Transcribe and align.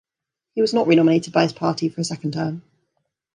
He 0.55 0.61
was 0.61 0.73
not 0.73 0.87
renominated 0.87 1.31
by 1.31 1.43
his 1.43 1.53
party 1.53 1.87
for 1.87 2.01
a 2.01 2.03
second 2.03 2.33
term. 2.33 2.63